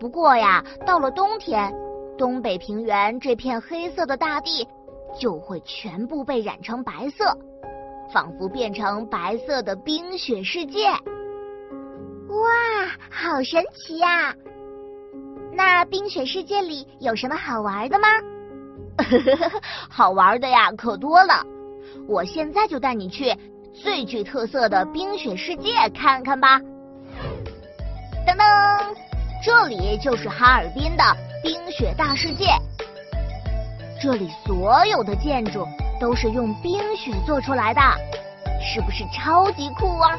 [0.00, 1.70] 不过呀，到了冬天，
[2.16, 4.66] 东北平原这片黑色的大地
[5.20, 7.36] 就会全部被染成白色，
[8.10, 10.88] 仿佛变成白色的冰雪世界。
[10.88, 10.96] 哇，
[13.10, 14.34] 好神奇呀！
[15.52, 18.08] 那冰雪世界里有什么好玩的吗？
[19.90, 21.44] 好玩的呀，可多了。
[22.08, 23.36] 我现在就带你去
[23.74, 26.58] 最具特色的冰雪世界看看吧。
[28.26, 28.96] 噔噔，
[29.42, 31.02] 这里就是哈尔滨的
[31.42, 32.46] 冰雪大世界。
[34.00, 35.66] 这里所有的建筑
[35.98, 37.80] 都是用冰雪做出来的，
[38.62, 40.18] 是不是超级酷啊？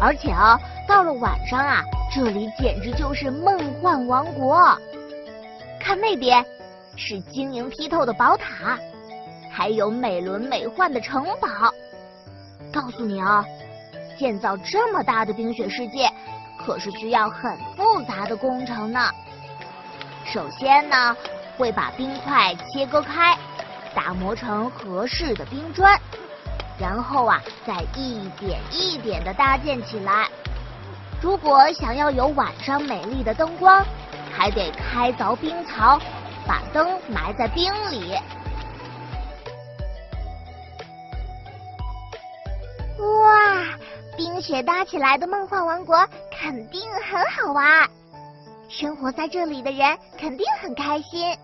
[0.00, 1.82] 而且啊，到了晚上啊，
[2.14, 4.78] 这里简直就是梦幻王国。
[5.78, 6.44] 看那边，
[6.96, 8.78] 是晶莹剔透的宝塔，
[9.50, 11.48] 还有美轮美奂的城堡。
[12.70, 13.44] 告诉你啊，
[14.18, 16.10] 建造这么大的冰雪世界，
[16.64, 19.10] 可是需要很复杂的工程呢。
[20.26, 21.16] 首先呢，
[21.56, 23.36] 会把冰块切割开，
[23.94, 25.98] 打磨成合适的冰砖。
[26.78, 30.28] 然后啊，再一点一点的搭建起来。
[31.20, 33.84] 如果想要有晚上美丽的灯光，
[34.32, 35.98] 还得开凿冰槽，
[36.46, 38.14] 把灯埋在冰里。
[42.98, 43.49] 哇，
[44.20, 47.88] 冰雪搭起来的梦幻王国肯定很好玩，
[48.68, 51.34] 生活在这里的人肯定很开心。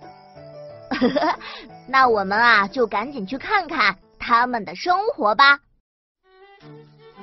[1.88, 3.96] 那我们啊，就赶紧去看看。
[4.18, 5.58] 他们的生活吧。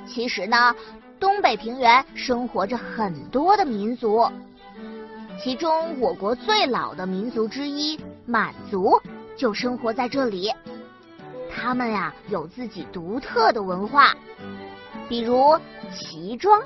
[0.08, 0.74] 其实呢，
[1.20, 4.28] 东北平原生活着很多的民族，
[5.40, 9.00] 其中我国最老的民族之一满族
[9.36, 10.52] 就生活在这里。
[11.54, 14.12] 他们呀有自己独特的文化，
[15.08, 15.58] 比如
[15.92, 16.60] 旗装，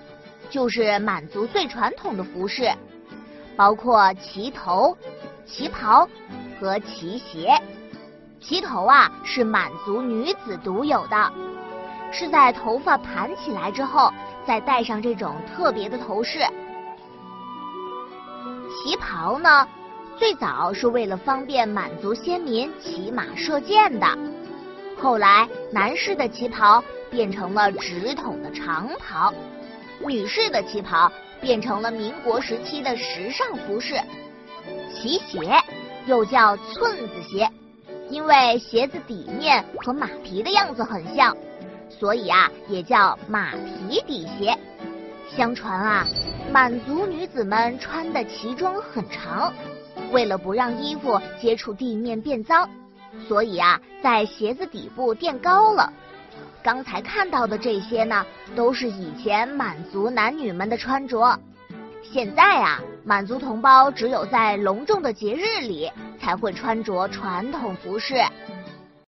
[0.48, 2.72] 就是满族最传统的服饰，
[3.56, 4.96] 包括旗头、
[5.44, 6.08] 旗袍
[6.60, 7.60] 和旗鞋。
[8.40, 11.32] 旗头啊是满族女子独有的，
[12.12, 14.10] 是在头发盘起来之后
[14.46, 16.38] 再戴上这种特别的头饰。
[18.70, 19.66] 旗袍呢，
[20.16, 24.06] 最早是为了方便满族先民骑马射箭的，
[24.96, 29.32] 后来男士的旗袍变成了直筒的长袍，
[30.06, 31.10] 女士的旗袍
[31.40, 33.94] 变成了民国时期的时尚服饰。
[34.92, 35.52] 旗鞋
[36.06, 37.48] 又叫寸子鞋。
[38.10, 41.36] 因为鞋子底面和马蹄的样子很像，
[41.90, 44.56] 所以啊也叫马蹄底鞋。
[45.28, 46.06] 相传啊，
[46.50, 49.52] 满族女子们穿的旗装很长，
[50.10, 52.66] 为了不让衣服接触地面变脏，
[53.28, 55.92] 所以啊在鞋子底部垫高了。
[56.68, 61.34] 刚才看到的这些呢，都是以前满族男女们的穿着。
[62.02, 65.90] 现在啊，满族同胞只有在隆重的节日里
[66.20, 68.16] 才会穿着传统服饰。